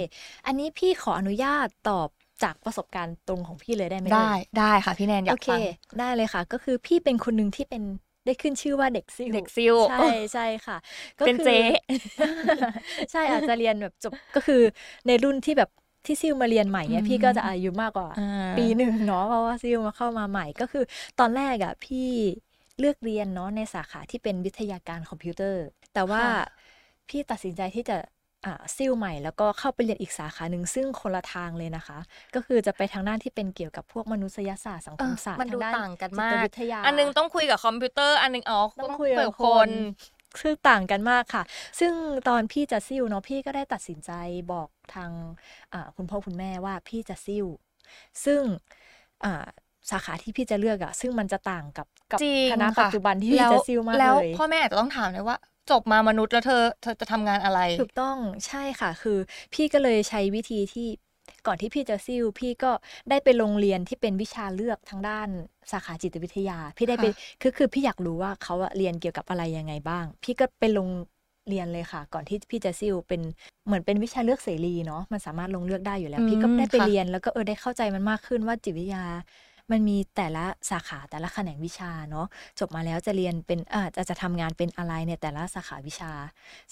[0.47, 2.09] อันนี้พี่ขออนุญาตตอบ
[2.43, 5.63] จากประสบการณ์ตรงของพี่เลยได้ไหมได้เอ่ยได้ค่ะพี่แนนอยาโอกเคฟัง
[5.99, 7.83] ได้เลยค่ะ ก็คือพี่เป็นคนหนึ่งที่เป็น
[8.25, 9.95] ได้ขึ้นชื่อว่าเด็กซิ่วเด็กซิ่วใช่
[10.33, 10.77] ใช่ค่ะ
[11.21, 11.55] ก็เป็นคือเจ๊
[13.11, 14.63] ใช่อาจจะเรียนแบบจบก็คือ
[15.07, 15.69] ในรุ่นที่แบบ
[16.07, 18.23] ที่ซิ่วมาเรียนใหม่เนี่ยอืมพี่ก็จะอายุมากกว่าอ่า
[18.57, 20.85] ปีหนึ่งเนาะเพราะว่าซิ่วมาเข้ามาใหม่ก็คือ
[21.19, 21.99] ตอนแรกอะพี่
[22.79, 25.61] เลือกเรียนเนาะในสาขาที่เป็นวิทยาการคอมพิวเตอร์
[25.93, 26.31] แต่ว่าค่ะ
[27.09, 28.05] พี่ตัดสินใจที่จะอ่า
[28.77, 31.99] ซิ่วใหม่แล้วก็เข้าไปเรียนอีกสาขาหนึ่งซึ่งคนละทางเลยนะคะ
[32.35, 39.71] ก็คือจะไปทางด้านที่เป็นเกี่ยวกับพวกมนุษยศาสตร์สังคมศาสตร์เออมันดูทางด้านจิตวิทยาอันนึงต้องคุยกับคอมพิวเตอร์อันนึงอ๋อต้องคุยกับคคนน
[40.41, 41.43] คือต่างกันมากค่ะ
[41.81, 41.93] ซึ่ง
[42.29, 44.11] ตอนพี่จะซิ่วเนาะพี่ก็ได้ตัดสินใจ
[44.53, 45.11] บอกทาง
[45.73, 47.47] อ่าคุณพ่อคุณแม่ว่าพี่จะซิ่ว
[48.25, 48.41] ซึ่ง
[49.25, 49.47] อ่า
[49.91, 55.37] สาขาที่พี่จะเลือกอะซึ่งมันจะต่างกับกับจริงคณะค่ะปัจจุบันที่พี่แล้วจะซิ่วมากแล้วเลยพ่อแม่อาจจะต้องถามเลยว่า
[55.71, 58.17] จบมามนุษย์แล้วเธอเธอจะทำงานอะไร ถูกต้อง
[58.47, 59.19] ใช่ค่ะ คือ
[59.55, 60.89] พี่ก็เลยใช้วิธีที่
[61.47, 62.73] ก่อนที่พี่จะซิ่วพี่ก็
[63.11, 65.29] ได้ไปโรงเรียนที่เป็นวิชาเลือกทางด้าน
[65.73, 67.11] สาขาจิตวิทยา พี่ได้ไปค่ะ
[67.43, 70.89] คือคือพี่อยากรู้ว่าเขาอะเรียนเกี่ยวกับอะไรยังไงบ้าง พี่ก็ไปลง
[71.49, 73.21] เรียนเลยค่ะ ก่อนที่พี่จะซิ่วเป็น
[73.67, 79.05] เหมือนเป็นวิชาเลือกเสรีเนาะมันสามารถลงเลือกได้อยู่แล้ว พี่ก็อืมได้ไปค่ะเรียนแล้วก็เออได้เข้าใจมันมากขึ้นว่าจิตวิทยา
[79.71, 82.27] มันมีแต่ละสาขาแต่ละแขนงวิชาเนาะ
[82.59, 86.13] จบมาแล้วจะเรียนเป็นอ่าจะจะทำงานเป็นอะไรเนี่ยแต่ละสาขาวิชา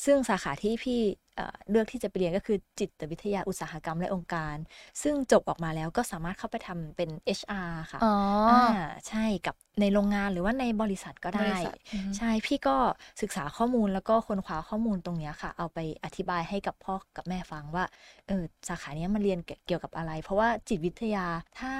[0.05, 1.01] ซึ่งสาขาที่พี่
[1.37, 4.57] เอ่อเลือกที่จะไปเรียนก็คือจิตวิทยาอุตสาหกรรมและองค์การ
[5.03, 8.07] ซึ่งจบออกมาแล้วก็สามารถเข้าไปทำเป็น HR ค่ะอ๋อ
[8.49, 8.61] ออ่า
[9.09, 12.77] ใช่กับในโรงงานหรือว่าในบริษัทก็บได้ริษัทอืมใช่พี่ก็
[13.23, 17.85] ศึกษาข้อมูลแล้วก็ค้นคว้าข้อมูลตรงเนี้ยค่ะ เอาไปอธิบายให้กับพ่อกับแม่ฟังว่า
[18.27, 21.27] เออสาขาเนี้ยมันเรียนเกี่ยวกับอะไร เพราะว่าจิตวิทยา
[21.59, 21.73] ถ้า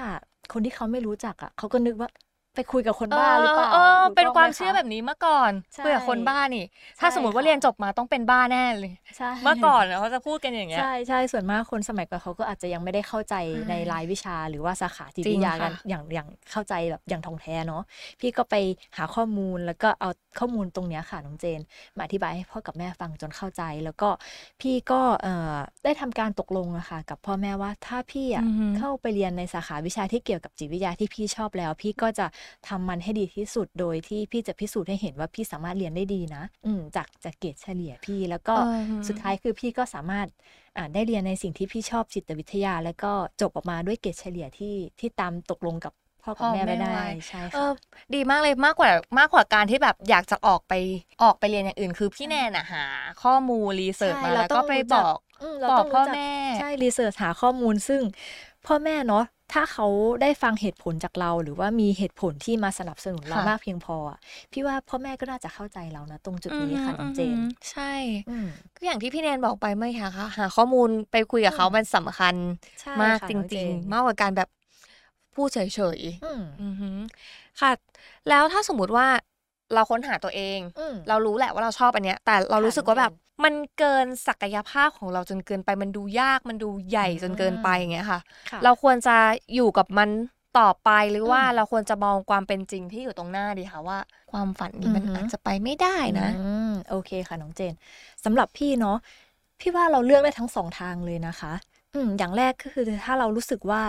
[0.53, 2.09] คนที่เขาไม่รู้จักอะเขาก็นึกว่า
[2.55, 6.65] ไปคุยกับคนบ้าหรือเปล่าเออถูกเป็นต้องความไหเชื่อแบบนี้เมื่อก่อนใช่คุยกับคนบ้านี่
[7.01, 17.83] ถ้าใช่สมมติว่าค่ะเรียนจบมาต้องเป็นบ้าแน่เลยใช่เมื่อก่อนเนี่ยเขาจะพูดกันอย่างเงี้ยใช่ใช่ส่วนมากคนสมัยก่อนเขาก็อาจจะยังไม่ได้เข้าใจใช่ในรายวิชาหรือว่าสาขาจิตจริวิงทยากันค่ะอย่างอย่างเข้าใจแบบอย่างทองแท้เนาะ
[18.21, 18.55] พี่ก็ไป
[18.97, 20.09] หาข้อมูลแล้วก็เอา
[20.41, 21.61] ข้อมูลตรงเนี้ยค่ะน้องเจน
[21.97, 24.09] มาอธิบายให้พ่อกับแม่ฟังจนเข้าใจ แล้วก็
[24.61, 32.27] พี่ก็เอ่อได้ทำการตกลงอะค่ะกับพ่อแม่ว่าถ้าพี่อะอือฮึเข้าไปเรียนในสาขาวิชาที่เกี่ยวกับจิตวิทยาที่พี่ชอบแล้ว พี่ก็จะ
[32.69, 38.63] ทำมันให้ดีที่สุดโดยที่พี่จะพิสูจน์ให้เห็นว่าพี่สามารถเรียนได้ดีนะ อืมจากจากเกรดเฉลี่ยพี่ แล้วก็เออ
[39.09, 40.29] สุดท้ายคือพี่ก็สามารถ
[40.77, 47.73] อ่าได้เรียนในสิ่งที่พี่ชอบจิตวิทยา แล้วก็จบออกมาด้วยเกรดเฉลี่ยที่ที่ตามตกลงกับพ่อกับแม่ไปได้ใช่เอค่ะอ
[48.15, 50.73] ดีมากเลยมากกว่ามากกว่าการที่แบบอยากจะออกไป
[51.23, 52.85] ออกไปเรียนอย่างอื่น คือพี่แนนอะหา
[53.23, 56.23] ข้อมูลรีเสิร์ชใช่มาเราแล้วต้ก็องไปรู้บจักอกอืมเราบอต้กองพ่อรู้จักแม่
[56.57, 58.03] ใช่รีเสิร์ชหาข้อมูลซึ่ง
[58.67, 59.87] พ่อแม่เนาะ ถ้าเขา
[60.23, 64.19] ได้ฟังเหตุผลจากเรา หรือว่ามีเหตุผลที่มาสนับสนุนเราค่ะมากเพียงพออะ
[64.53, 67.93] พี่ว่าพ่อแม่ก็น่าจะเข้าใจเรานะตรงจุดนี้ค่ะน้องเจนอืมใช่
[68.31, 72.35] อืมก็อย่างที่พี่แนนบอกไปเมื่อกี้ค่ะหาข้อมูลไปคุยกับเขาอืมมันสำคัญ
[72.81, 74.49] ใช่มากค่ะจน้องเจริงนๆมากกว่าการแบบ
[75.35, 75.59] พูดเฉ
[75.97, 76.97] ยอืมๆอือหือ
[77.61, 77.71] ค่ะ
[78.29, 79.07] แล้วถ้าสมมุติว่า
[79.75, 89.17] เราค้นหาตัวเองอืมเรารู้แหละว่าเราชอบอันเนี้ย แต่เราค่ะรู้สึกว่าแบบน้องเจ มันเกินศักยภาพของเราจนเกินไป มันดูยากมันดูใหญ่อืมจนเกินไปอย่างเงี้ยค่ะค่ะ เราควรจะ
[89.55, 90.09] อยู่กับมัน
[90.59, 93.99] ต่อไปหรือว่าอืมเราควรจะมองความเป็นจริงที่อยู่ตรงหน้าดีค่ะว่า
[94.31, 97.75] ความฝันนี้มันอือหือออาจจะไปไม่ได้นะอืมโอเคค่ะน้องเจน
[98.25, 98.97] สำหรับพี่เนาะ
[99.61, 101.53] พี่ว่าเราเลือกได้ทั้งสองทางเลยนะคะ
[101.95, 103.83] อืมอย่างแรกก็คือถ้าเรารู้สึกว่า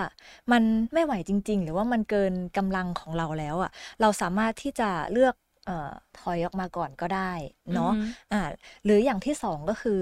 [0.51, 5.42] มันไม่ไหวจริง ๆ หรือว่ามันเกินกำลังของเราแล้วอะ เราสามารถที่จะเลือกเอ่อ
[6.19, 7.33] ถอยออกมาก่อนก็ได้
[7.73, 7.99] เนาะอือฮึ
[8.31, 8.41] อ่า
[8.85, 10.01] หรืออย่างที่สองก็คือ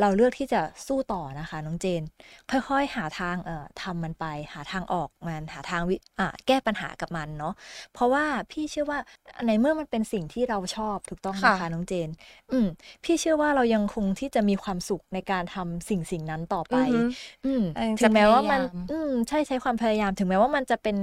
[0.00, 2.02] เราเลือกที่จะสู้ต่อนะคะน้องเจน
[2.50, 7.54] ค่อยๆ หาทางเอ่อทำมันไป หาทางออกมันหาทางวิอ่าแก้ปัญหากับมันเนาะ
[7.94, 8.98] เพราะว่าพี่เชื่อว่า
[9.46, 12.08] ในเมื่อมันเป็นสิ่งที่เราชอบถูกต้องนะคะค่ะน้องเจน
[12.52, 12.66] อืม
[13.04, 16.98] พี่เชื่อว่าเรายังคงที่จะมีความสุขในการทำสิ่งสิ่งนั้นต่อไป อือฮึ
[17.44, 20.96] อืมเออถึงแม้ว่ามันจะพยายามอืมใช่ใช้ความพยายาม ถึงแม้ว่ามันจะเป็น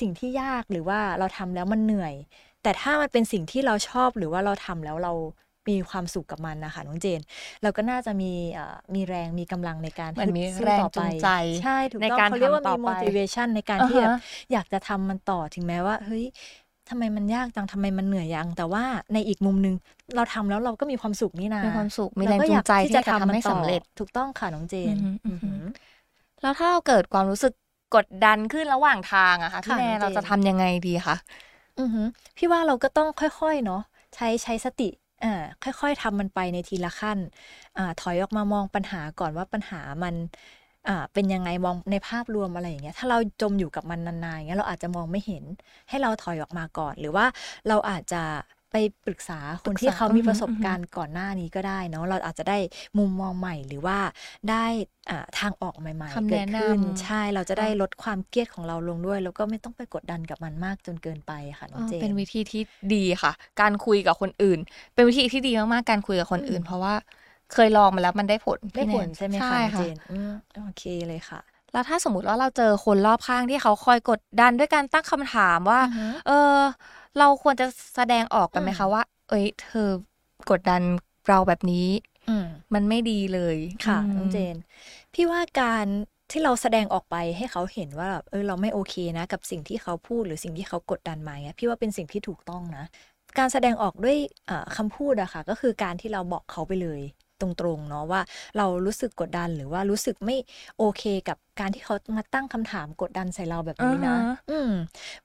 [0.00, 2.14] สิ่งที่ยากหรือว่าเราทำแล้วมันเหนื่อย
[2.62, 5.12] แต่ถ้ามันเป็นสิ่งที่เราชอบหรือว่าเราทำแล้วเรา
[5.68, 7.20] มีความสุขกับมันนะคะน้องเจน
[7.62, 11.28] เราก็น่าจะมีเอ่อมีแรงมีกำลังในการเหมือนมีสู้แรงต่อจูไปงใจ
[11.60, 14.14] ใช่ถูกในต้องการเขาเรียกว่าทำต่มีอไป motivation ในการอ่าที่แบบฮะ
[14.52, 16.24] อยากจะทำมันต่อถึงแม้ว่าเฮ้ย
[16.88, 19.74] ทำไมมันยากจังทำไมมันเหนื่อยยัง แต่ว่าในอีกมุมหนึง
[20.16, 25.64] เราทำแล้วเราก็มีความสุขนี่นามีความสุขมีเราแรงก็จูองยากใจที่ที่จะจะทำทำมันให้ต่อสำเร็จถูกต้องค่ะน้องเจนอือหืออือหือหือ
[26.42, 27.52] แล้วถ้าเราเกิดความรู้สึก
[27.96, 31.16] กดดันขึ้นระหว่างทางอะค่ะพี่ค่ะแนน้นองเจนเราจะทำยังไงดีคะ
[31.80, 32.02] อือฮึ
[32.36, 33.82] พี่ว่าเราก็ต้องค่อยๆเนาะ
[34.14, 34.88] ใช้ใช้สติ
[35.24, 35.42] อ่า
[35.80, 37.18] ค่อยๆทำมันไปในทีละขั้น
[37.78, 40.14] อ่าถอยออกมามองปัญหาก่อนว่าปัญหามัน
[40.88, 45.44] อ่าเป็นยังไงมองในภาพรวมอะไรอย่างเงี้ยถ้าเราจมอยู่กับมันนานๆอย่างเงี้ยเราอาจจะมองไม่เห็น
[45.88, 47.26] ให้เราถอยออกมาก่อน หรือว่า
[47.68, 48.22] เราอาจจะ
[48.70, 52.58] ไปปรึกษาคนที่เขามีประสบการณ์ก่อนหน้านี้ก็ได้เนาะเราอาจจะได้
[52.98, 53.98] มุมมองใหม่หรือว่า
[54.50, 54.64] ได้
[55.10, 62.62] อ่าทางออกใหม่คำๆเกิแนะดขึ้นนำใช่เราจะได้ลดความเครียดของเราลงด้วย แล้วก็ไม่ต้องไปกดดันกับมันมากจนเกินไปค่ะน้องเจนเป็นวิธีที่
[62.94, 64.58] ดีค่ะ การคุยกับคนอื่น
[64.94, 66.94] เป็นวิธีที่ดีมากๆการคุยกับคนอื่นอืมเพราะว่า
[67.52, 70.30] เคยลองมาแล้วมันได้ผลได้พี่แนผนลใช่ไหมคะใช่น้องเจค่ะนอืม
[70.64, 71.40] โอเคเลยค่ะ
[71.72, 76.58] แล้วถ้าสมมติว่าเราเจอคนรอบข้างที่เขาคอยกดดันด้วยการตั้งคำถามว่าอือฮึเออ
[77.18, 79.88] เราควรจะแสดงออกกันไหมอืมคะว่า เอ้ย เธอ
[80.50, 80.82] กดดัน
[81.28, 81.88] เราแบบนี้
[82.28, 84.56] อืมมันไม่ดีเลยค่ะมน้องเจน
[85.14, 85.86] พี่ว่าการ
[86.30, 92.84] ที่เราแสดงออกไปให้เขาเห็นว่าแบบเออเราไม่โอเคนะ กับสิ่งที่เขาพูดหรือสิ่งที่เขากดดันมาเนี่ยพี่ว่าเป็นสิ่งที่ถูกต้องนะ
[93.38, 97.00] การแสดงออกด้วยเอ่อคำพูดอะค่ะ ก็คือการที่เราบอกเขาไปเลย
[97.42, 98.20] ตรงๆเนาะว่า
[98.56, 100.36] เรารู้สึกกดดันหรือว่ารู้สึกไม่
[100.78, 104.70] โอเคกับการที่เขามาตั้งคำถามกดดันใส่เราแบบนี้นะอ่าฮะอืม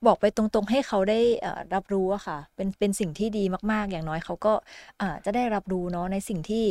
[0.06, 4.54] บอกไปตรงๆ ให้เขาได้เอ่อรับรู้อะค่ะ เป็นเป็นสิ่งที่ดีมากๆ อย่างน้อยเขาก็
[5.02, 6.66] อ่าจะได้รับรู้เนาะในสิ่งที่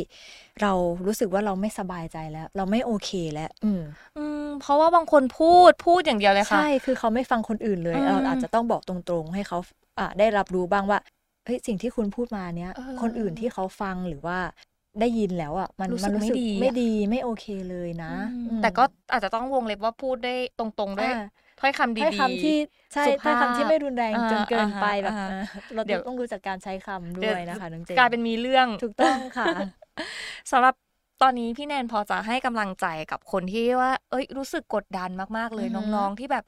[0.61, 0.71] เรา
[1.05, 3.81] รู้สึกว่าเราไม่สบายใจแล้ว เราไม่โอเคแล้ว อืม
[4.17, 9.57] อืมเพราะว่าบางคนพูดพูดอย่างเดียวเลยค่ะใช่คือเขาไม่ฟังคนอื่นเลยอืมเราอาจจะต้องบอกตรงๆ ให้เขา
[9.99, 10.99] อ่าได้รับรู้บ้างว่า
[11.45, 14.37] เฮ้ยสิ่งที่คุณพูดมาเนี้ยเออคนอื่นที่เขาฟังหรือว่า
[14.99, 18.81] ได้ยินแล้วอะมันรู้สึมันกรู้สึกไม่ดีอะไม่ดีไม่โอเคเลยนะอืมอืมแต่ก็
[19.11, 21.13] อาจจะต้องวงเล็บว่าพูดได้ตรงๆด้วยอ่า
[21.57, 22.51] ถ้อยคำดีถ้อยคำที่
[22.93, 25.35] ใช่สุถ้อยภาพคำที่ไม่รุนแรงอ่าจนเกินไปอ่าฮะแบบอ่าฮะเออ
[25.73, 29.47] เราเดี๋ยวต้องรู้จักการใช้คำเดี๋ด้วยนะคะน้องเจนกลายเป็นมีเรื่องถูกต้องค่ะ
[30.51, 30.73] สำหรับ
[31.21, 36.43] ตอนนี้พี่แนนพอจะให้กำลังใจกับคนที่ว่า เอ้ยรู้สึกกดดันมากๆเลยอือฮึน้องๆที่แบบ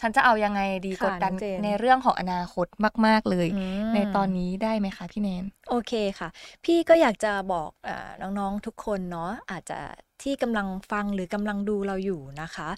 [0.00, 2.66] ฉันจะเอายังไงดีค่ะกดดันน้องเจนในเรื่องของอนาคต
[3.06, 6.28] มาก ๆ เลยอืมในตอนนี้ได้ไหมคะพี่แนน โอเคค่ะ
[6.64, 9.78] พี่ก็อยากจะบอกอาน้องๆทุกคนเนาะอาจจะ
[10.22, 12.68] ที่กำลังฟังหรือกำลังดูเราอยู่นะคะ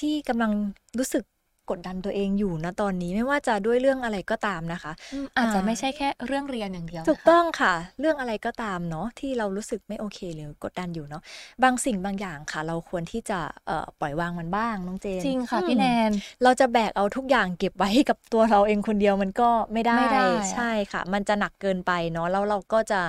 [0.00, 0.52] ที่กำลัง
[0.98, 1.24] รู้สึก
[1.72, 4.92] กดดันตัวเองอยู่นะตอนนี้ไม่ว่าจะด้วยเรื่องอะไรก็ตามนะคะ
[5.36, 11.22] อาจจะอ่าไม่ใช่แค่เรื่องเรียนอย่างเดียว ถูกนะคะต้องค่ะ เรื่องอะไรก็ตามเนาะที่เรารู้สึกไม่โอเคหรือกดดันอยู่เนาะ
[11.62, 16.10] บางสิ่งบางอย่างค่ะ เราควรที่จะเอ่อปล่อยวางมันบ้างน้องเจนจริงค่ะอืมพี่แนน
[16.42, 23.00] เราจะแบกเอาทุกอย่างเก็บไว้กับตัวเราเองคนเดียวมันก็ไม่ได้ไม่ได้อะใช่ค่ะ มันจะหนักเกินไปเนาะแล้วเราก็จะ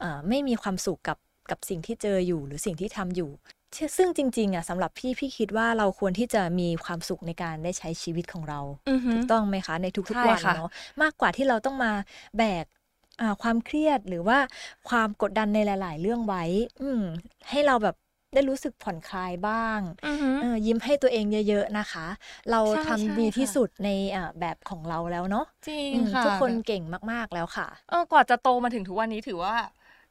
[0.00, 1.18] เอ่อไม่มีความสุขกับ
[1.50, 3.30] กับสิ่งที่เจออยู่หรือสิ่งที่ทำอยู่
[3.76, 10.68] ซึ่งซึ่งจริงๆอะสำหรับพี่พี่คิดว่าเราควรที่จะมีความสุขในการได้ใช้ชีวิตของเราอือหือถูกต้องไหมคะ ในทุกใช่ๆวันค่ะเนาะ
[11.02, 11.92] มากกว่าที่เราต้องมา
[12.38, 12.64] แบก
[13.20, 14.38] อ่าความเครียดหรือว่า
[14.88, 16.44] ความกดดันในหลาย ๆ เรื่องไว้
[16.80, 17.02] อืม
[17.50, 17.94] ให้เราแบบ
[18.34, 22.06] ได้รู้สึกผ่อนคลายบ้างอือหือเออยิ้มให้ตัวเองเยอะ ๆ นะคะ
[22.50, 29.54] เราใช่ทำใช่ดีที่ค่ะสุดในอ่าแบบของเราแล้วเนาะจริงอืมค่ะทุกคนเก่งมากๆแล้วค่ะเออกว่าจะโตมาถึงทุกวันนี้ถือว่า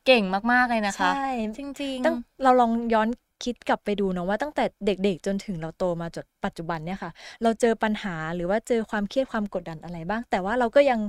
[0.05, 1.15] เก่งมากๆเลยนะคะ ใช่
[1.55, 3.07] จริงตั้งเราลองย้อน
[3.43, 7.11] คิดกลับไปดูเนาะว่าตั้งแต่เด็กๆ จนถึงเราโตมาจนปัจจุบันเนี่ยค่ะ
[7.43, 10.99] เราเจอปัญหาหรือว่าเจอความเครียดความกดดันอะไรบ้าง แต่ว่าเราก็ยัง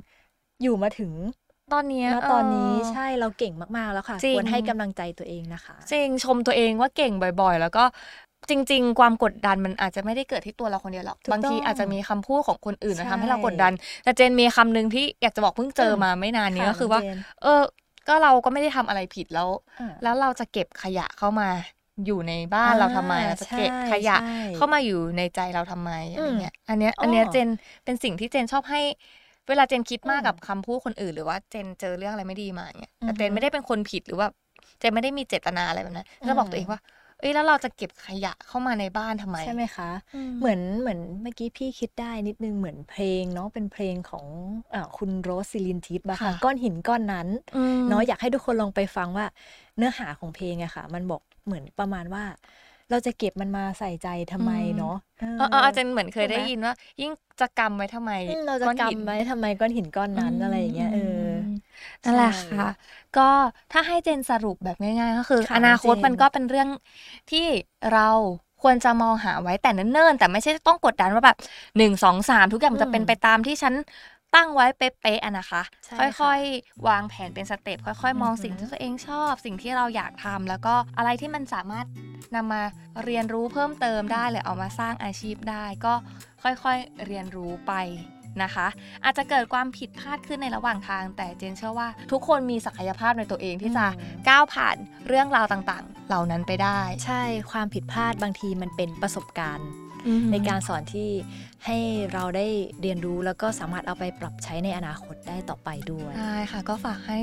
[0.63, 1.13] อยู่มาถึง
[1.73, 7.85] ตอนเนี้ยณตอนนี้เใช่เราเก่งมากๆแล้วค่ะจริงควรให้กำลังใจตัวเองนะคะจริงชมตัวเองว่าเก่งบ่อย ๆ แล้วก็
[8.51, 13.73] จริง ๆ ความกดดันมันอาจจะไม่ได้เกิดที่ตัวเราคนเดียวหรอกถูกบางทีต้องอาจจะมีคำพูดของคนอื่นมาใช่ทำให้เรากดดัน
[14.05, 17.63] แต่เจนมีคำหนึ่งที่อยากจะบอกเพิ่งเจอมาไม่นานนี้ค่ะก็คือว่าน้องเจนเออ
[18.09, 19.49] ก็เราก็ไม่ได้ทำอะไรผิดแล้ว
[19.81, 21.49] อ่าแล้วเราจะเก็บขยะเข้ามา
[22.05, 24.23] อยู่ในบ้านเราทำไมอ่าเราจะเก็บใช่ขยะใช่
[24.55, 27.49] เข้ามาอยู่ในใจเราทำไมอะไรเงี้ยอันเนี้ยอ๋ออัอันเนี้ยเจน
[27.85, 28.81] เป็นสิ่งที่เจนชอบให้
[29.49, 34.27] เวลาเจนคิดมากอืมกับคำพูดคนอื่น หรือว่าเจนเจอเรื่องอะไรไม่ดีมาเงี้ยแต่เจอืนอฮึไม่ได้เป็นคนผิดหรือว่า
[34.79, 36.81] เจนไม่ได้มีเจตนาอะไรแบบนั้นจะบอกตัวเองว่า
[37.21, 39.91] เอ้ยแล้วเราจะเก็บขยะเข้ามาในบ้านทำไม ใช่ไหมคะ
[40.41, 44.27] เหมือนเหมือนเมื่อกี้พี่คิดได้นิดนึงเหมือนเพลงเนาะเป็นเพลงของ
[44.75, 49.27] อาคุณโรสซิลินทิปอะค่ะค่ะก้อนหินก้อนนั้นอืมเนาะอยากให้ทุกคนลองไปฟังว่า
[49.77, 52.25] เนื้อหาของเพลงอะค่ะ มันบอกเหมือนประมาณว่า
[52.91, 61.28] เราจะเก็บมันมาใส่ใจทำไมเนาะเออเอออาจารย์เหมือนเคยได้ถูกไหมยินว่า ยิ่งจะกำไว้ทำไมอืมเราจะก้อนหินกำไว้ทำไมก้อนหินก้อนนั้นอะไรอย่างเงี้ยเออม
[62.05, 62.71] นั่นแหละใช่ค่ะ
[63.17, 63.29] ก็
[63.73, 66.69] ถ้าให้เจนสรุปแบบง่าย ๆ ก็คือค่ะอนาคตเจนมันก็เป็นเรื่อง
[67.31, 67.47] ที่
[67.93, 68.09] เรา
[68.63, 71.37] ควรจะมองหาไว้แต่เนิ่นๆแต่ไม่ใช่ต้องกดดันว่าแบบ
[71.77, 73.75] หนึ่งสองสามทุกอย่างมันจะเป็นไปตามที่ฉัน
[74.35, 81.87] ตั้งไว้เป๊ะๆอะนะคะใช่ค่ค่ะอยๆ วางแผนเป็นสเต็ปค่อยๆ มองอือหือสิ่งที่ตัวเองชอบ สิ่งที่เราอยากทำแล้วก็อะไรที่มันสามารถ
[82.35, 82.63] นำมา
[83.05, 85.95] เรียนรู้เพิ่มเติมได้หรือเอามาสร้างอาชีพได้ ก็
[86.43, 87.73] ค่อยๆ เรียนรู้ไป
[88.43, 88.67] นะคะ
[89.05, 99.69] อาจจะเกิดความผิดพลาดขึ้นในระหว่างทาง แต่เจนเชื่อว่า ทุกคนมีศักยภาพในตัวเองที่จะอืมก้าวผ่านเรื่องราวต่างๆ เหล่านั้นไปได้ ใช่ความผิดพลาดบางทีมันเป็นประสบการณ์
[100.33, 101.11] ในการสอนที่
[101.67, 101.79] ให้
[102.13, 102.47] เราได้
[102.81, 107.21] เรียนรู้แล้วก็สามารถเอาไปปรับใช้ในอนาคตได้ต่อไปด้วยใช่ค่ะ ก็ฝากให้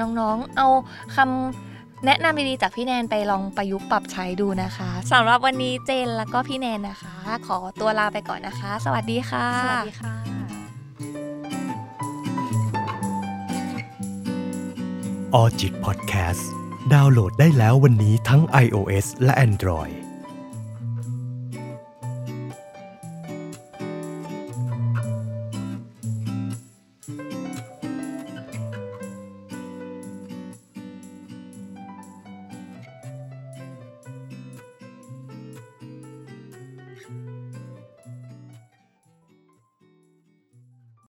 [0.00, 0.68] น้องๆ เอา
[1.16, 7.14] คำแนะนำดีๆจากพี่แนนไปลองประยุกต์ปรับใช้ดูนะคะสำหรับวันนี้เจนแล้วก็พี่แนนนะคะ
[7.46, 10.27] ขอตัวลาไปก่อนนะคะ สวัสดีค่ะ สวัสดีค่ะ
[15.34, 16.50] ออจิตพอดแคสต์
[16.92, 20.07] ดาวน์โหลดได้แล้ววันนี้ทั้ง iOS และ Android